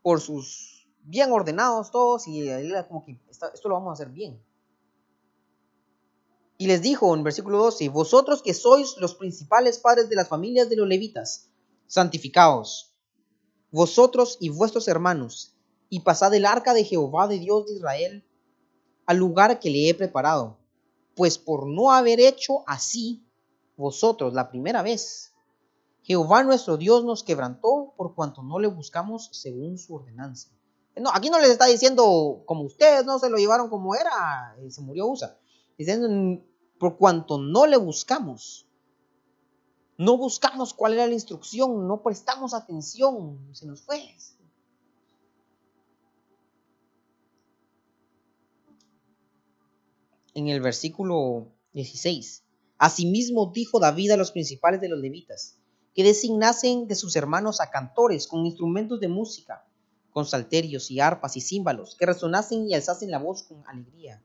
[0.01, 4.41] por sus bien ordenados todos y él como que esto lo vamos a hacer bien.
[6.57, 10.69] Y les dijo en versículo 12, vosotros que sois los principales padres de las familias
[10.69, 11.49] de los levitas,
[11.85, 12.95] santificaos,
[13.69, 15.53] vosotros y vuestros hermanos,
[15.89, 18.26] y pasad el arca de Jehová de Dios de Israel
[19.07, 20.59] al lugar que le he preparado,
[21.15, 23.25] pues por no haber hecho así
[23.75, 25.33] vosotros la primera vez,
[26.03, 30.49] Jehová nuestro Dios nos quebrantó por cuanto no le buscamos según su ordenanza.
[30.95, 34.71] No, aquí no les está diciendo como ustedes no se lo llevaron como era, y
[34.71, 35.37] se murió Usa.
[35.77, 36.41] Diciendo
[36.79, 38.67] por cuanto no le buscamos.
[39.97, 43.99] No buscamos cuál era la instrucción, no prestamos atención, se nos fue.
[50.37, 52.43] En el versículo 16,
[52.77, 55.57] asimismo dijo David a los principales de los levitas,
[55.95, 59.65] que designasen de sus hermanos a cantores con instrumentos de música,
[60.11, 64.21] con salterios y arpas y címbalos, que resonasen y alzasen la voz con alegría.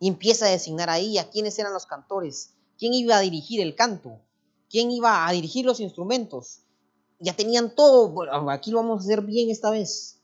[0.00, 3.76] Y empieza a designar ahí a quiénes eran los cantores, quién iba a dirigir el
[3.76, 4.18] canto,
[4.68, 6.64] quién iba a dirigir los instrumentos.
[7.20, 10.20] Ya tenían todo, bueno, aquí lo vamos a hacer bien esta vez.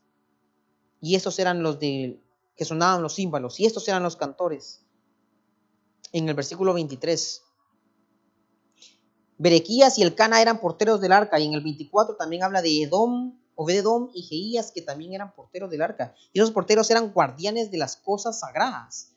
[1.01, 2.20] Y estos eran los de
[2.57, 4.82] que sonaban los címbalos, y estos eran los cantores.
[6.12, 7.42] En el versículo 23.
[9.38, 12.82] Berequías y el Cana eran porteros del arca, y en el 24 también habla de
[12.82, 16.14] Edom, Obededom y Jeías, que también eran porteros del arca.
[16.32, 19.12] Y esos porteros eran guardianes de las cosas sagradas.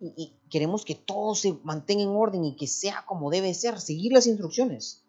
[0.00, 3.80] Y, y, queremos que todo se mantenga en orden y que sea como debe ser,
[3.80, 5.03] seguir las instrucciones.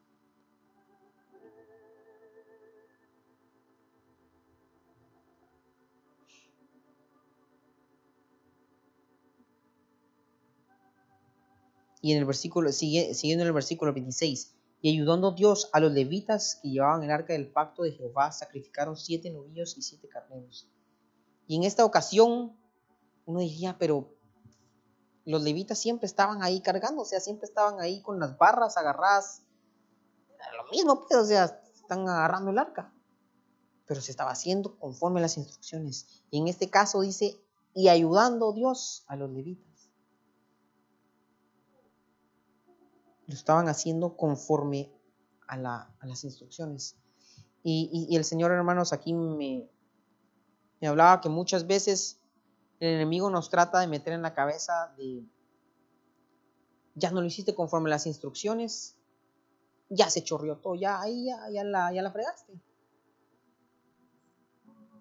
[12.06, 15.92] Y en el versículo, sigue, siguiendo en el versículo 26, y ayudando Dios a los
[15.92, 20.70] levitas que llevaban el arca del pacto de Jehová, sacrificaron siete novillos y siete carneros.
[21.48, 22.56] Y en esta ocasión,
[23.26, 24.14] uno diría, pero
[25.26, 29.42] los levitas siempre estaban ahí cargando, o sea, siempre estaban ahí con las barras agarradas.
[30.58, 32.94] Lo mismo, pues, o sea, están agarrando el arca.
[33.88, 36.22] Pero se estaba haciendo conforme a las instrucciones.
[36.30, 37.42] Y en este caso dice,
[37.74, 39.75] y ayudando Dios a los levitas.
[43.28, 44.92] Lo estaban haciendo conforme
[45.48, 46.98] a, las instrucciones.
[47.64, 49.68] Y, el Señor, hermanos, aquí me,
[50.80, 52.20] me hablaba que muchas veces
[52.80, 55.26] el enemigo nos trata de meter en la cabeza de,
[56.96, 58.98] ya no lo hiciste conforme a las instrucciones,
[59.90, 62.54] ya se chorrió todo, ya ahí ya, la, ya la fregaste.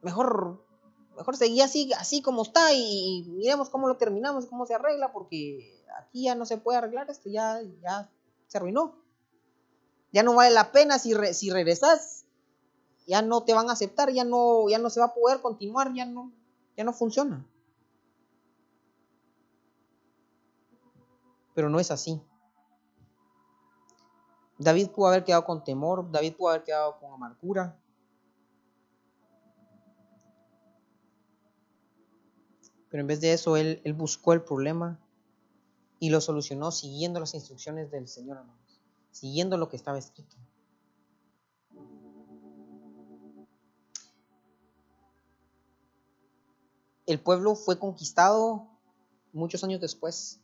[0.03, 0.67] Mejor,
[1.17, 5.13] mejor seguí así, así como está y, y miremos cómo lo terminamos, cómo se arregla,
[5.13, 8.11] porque aquí ya no se puede arreglar esto, ya, ya
[8.47, 8.95] se arruinó.
[10.13, 12.25] Ya no vale la pena si, si regresas,
[13.07, 15.93] ya no te van a aceptar, ya no, ya no se va a poder continuar,
[15.93, 16.33] ya no,
[16.77, 17.45] ya no funciona.
[21.55, 22.21] Pero no es así.
[24.59, 27.77] David pudo haber quedado con temor, David pudo haber quedado con amargura.
[32.89, 35.01] Pero en vez de eso, él, él buscó el problema
[36.05, 38.79] y lo solucionó siguiendo las instrucciones del Señor, hermanos,
[39.11, 40.37] siguiendo lo que estaba escrito.
[47.07, 48.69] El pueblo fue conquistado
[49.33, 50.43] muchos años después,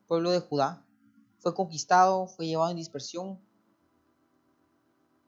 [0.00, 0.84] el pueblo de Judá
[1.38, 3.40] fue conquistado, fue llevado en dispersión,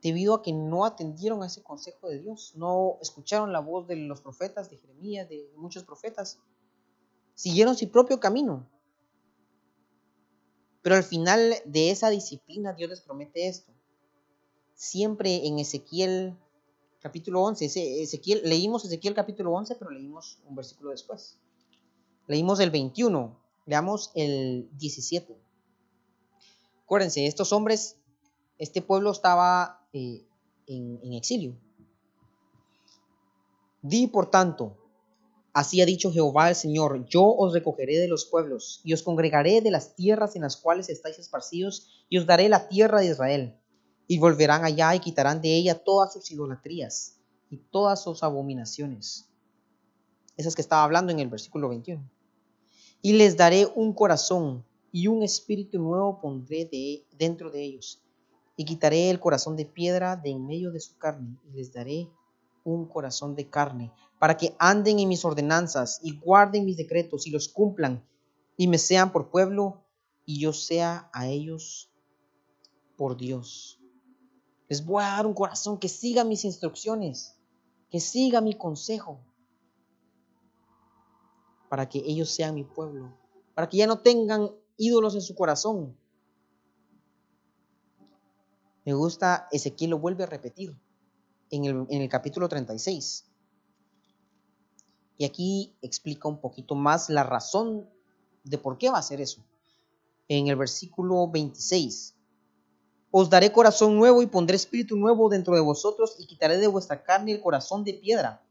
[0.00, 3.94] debido a que no atendieron a ese consejo de Dios, no escucharon la voz de
[3.94, 6.40] los profetas, de Jeremías, de muchos profetas,
[7.36, 8.71] siguieron su propio camino,
[10.82, 13.72] pero al final de esa disciplina Dios les promete esto.
[14.74, 16.36] Siempre en Ezequiel
[17.00, 21.38] capítulo 11, Ezequiel, leímos Ezequiel capítulo 11, pero leímos un versículo después.
[22.26, 25.36] Leímos el 21, leamos el 17.
[26.84, 27.96] Acuérdense, estos hombres,
[28.58, 30.24] este pueblo estaba eh,
[30.66, 31.56] en, en exilio.
[33.82, 34.81] Di por tanto,
[35.53, 39.61] Así ha dicho Jehová el Señor, yo os recogeré de los pueblos y os congregaré
[39.61, 43.59] de las tierras en las cuales estáis esparcidos y os daré la tierra de Israel.
[44.07, 47.18] Y volverán allá y quitarán de ella todas sus idolatrías
[47.50, 49.28] y todas sus abominaciones.
[50.38, 52.03] Esas que estaba hablando en el versículo 21.
[53.03, 58.03] Y les daré un corazón y un espíritu nuevo pondré de, dentro de ellos.
[58.57, 62.09] Y quitaré el corazón de piedra de en medio de su carne y les daré
[62.64, 67.30] un corazón de carne, para que anden en mis ordenanzas y guarden mis decretos y
[67.30, 68.06] los cumplan,
[68.56, 69.84] y me sean por pueblo
[70.24, 71.90] y yo sea a ellos
[72.96, 73.80] por Dios.
[74.68, 77.36] Les voy a dar un corazón que siga mis instrucciones,
[77.90, 79.20] que siga mi consejo,
[81.68, 83.12] para que ellos sean mi pueblo,
[83.54, 85.96] para que ya no tengan ídolos en su corazón.
[88.84, 90.76] Me gusta, Ezequiel lo vuelve a repetir
[91.53, 93.26] en el, capítulo 36.
[95.18, 97.88] Y aquí explica un poquito más la razón
[98.42, 99.44] de por qué va a hacer eso.
[100.28, 102.14] En el versículo 26.
[103.11, 107.05] Os daré corazón nuevo y pondré espíritu nuevo dentro de vosotros y quitaré de vuestra
[107.05, 108.42] carne el corazón de piedra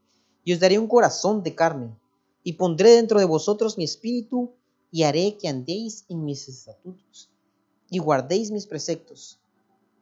[0.44, 1.98] y os daré un corazón de carne
[2.44, 4.52] y pondré dentro de vosotros mi espíritu
[4.92, 7.30] y haré que andéis en mis estatutos
[7.90, 9.40] y guardéis mis preceptos,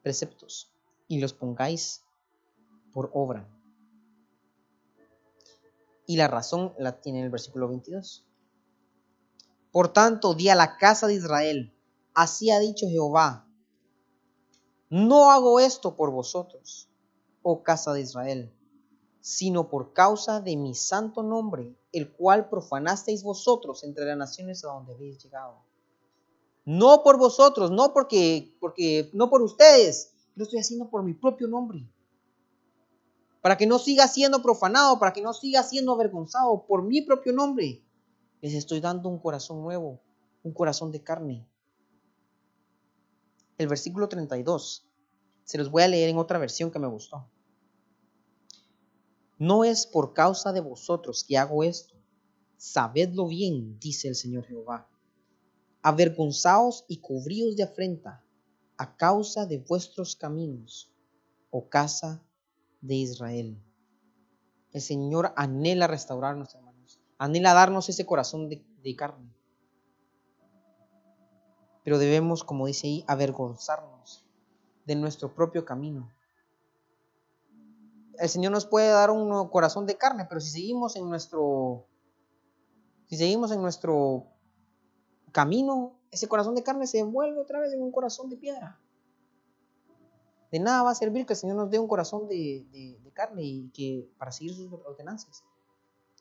[0.03, 0.71] preceptos
[1.09, 2.03] y los pongáis
[2.93, 3.49] por obra.
[6.07, 8.27] Y la razón la tiene en el versículo 22.
[9.71, 11.73] Por tanto, di a la casa de Israel,
[12.15, 13.47] así ha dicho Jehová,
[14.89, 16.89] no hago esto por vosotros,
[17.43, 18.53] oh casa de Israel,
[19.21, 24.69] sino por causa de mi santo nombre, el cual profanasteis vosotros entre las naciones a
[24.69, 25.63] donde habéis llegado.
[26.65, 31.47] No por vosotros, no porque, porque, no por ustedes, lo estoy haciendo por mi propio
[31.47, 31.89] nombre.
[33.41, 37.33] Para que no siga siendo profanado, para que no siga siendo avergonzado por mi propio
[37.33, 37.83] nombre.
[38.43, 40.01] Les estoy dando un corazón nuevo,
[40.43, 41.47] un corazón de carne.
[43.57, 44.87] El versículo 32,
[45.45, 47.29] se los voy a leer en otra versión que me gustó.
[49.39, 51.95] No es por causa de vosotros que hago esto.
[52.59, 54.87] Sabedlo bien, dice el Señor Jehová.
[55.83, 58.23] Avergonzaos y cubríos de afrenta
[58.77, 60.91] a causa de vuestros caminos,
[61.51, 62.23] oh casa
[62.81, 63.63] de Israel.
[64.73, 67.01] El Señor anhela restaurarnos, hermanos.
[67.19, 69.33] Anhela darnos ese corazón de, de carne.
[71.85, 74.25] Pero debemos, como dice ahí, avergonzarnos
[74.87, 76.11] de nuestro propio camino
[78.21, 81.87] el Señor nos puede dar un corazón de carne, pero si seguimos en nuestro,
[83.09, 84.27] si seguimos en nuestro
[85.33, 88.79] camino, ese corazón de carne se vuelve otra vez en un corazón de piedra.
[90.51, 93.71] De nada va a servir que el Señor nos dé un corazón de, carne y
[93.71, 95.45] que para seguir sus ordenanzas.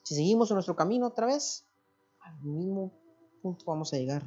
[0.03, 1.65] Si seguimos en nuestro camino otra vez,
[2.19, 2.91] al mismo
[3.41, 4.23] punto vamos a llegar.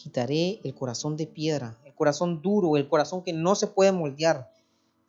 [0.00, 4.50] quitaré el corazón de piedra, el corazón duro, el corazón que no se puede moldear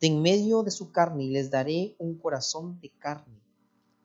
[0.00, 3.40] de en medio de su carne y les daré un corazón de carne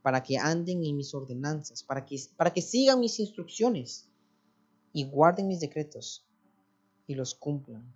[0.01, 4.07] para que anden en mis ordenanzas, para que, para que sigan mis instrucciones
[4.93, 6.26] y guarden mis decretos
[7.07, 7.91] y los cumplan.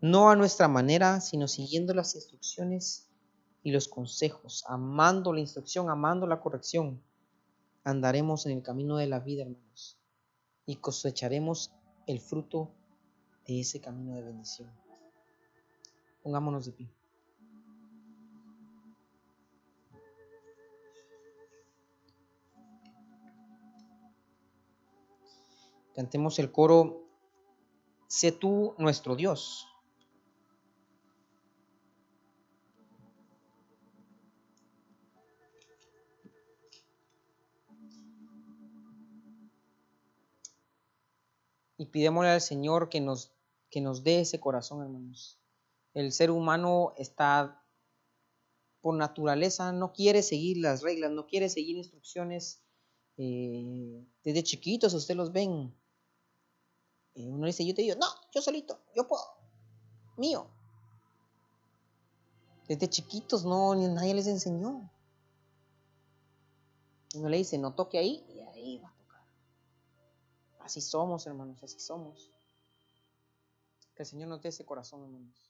[0.00, 3.10] No a nuestra manera, sino siguiendo las instrucciones
[3.62, 7.02] y los consejos, amando la instrucción, amando la corrección,
[7.84, 10.00] andaremos en el camino de la vida, hermanos
[10.70, 11.72] y cosecharemos
[12.06, 12.70] el fruto
[13.44, 14.70] de ese camino de bendición.
[16.22, 16.94] Pongámonos de pie.
[25.96, 27.09] Cantemos el coro,
[28.10, 29.68] sé tú nuestro Dios.
[41.80, 43.32] y pidémosle al Señor que nos,
[43.70, 45.40] que nos dé ese corazón, hermanos.
[45.94, 47.64] El ser humano está,
[48.82, 52.62] por naturaleza, no quiere seguir las reglas, no quiere seguir instrucciones.
[53.16, 55.74] Eh, desde chiquitos usted los ven.
[57.20, 59.22] Eh, uno dice, yo te digo, no, yo solito, yo puedo,
[60.16, 60.46] mío.
[62.66, 64.90] Desde chiquitos no, ni nadie les enseñó.
[67.14, 68.94] Uno le dice, no toque ahí, y ahí va.
[70.60, 72.30] Así somos, hermanos, así somos.
[73.94, 75.49] Que el Señor nos dé ese corazón, hermanos.